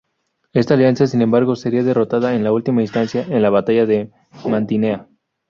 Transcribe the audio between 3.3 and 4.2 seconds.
la batalla de